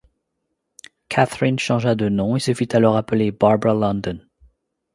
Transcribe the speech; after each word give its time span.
Katherine 1.09 1.57
changea 1.59 1.93
de 1.93 2.09
nom 2.09 2.35
et 2.35 2.39
se 2.39 2.55
fit 2.55 2.73
alors 2.75 2.97
appeler 2.97 3.29
Barbara 3.31 3.75
London. 3.75 4.19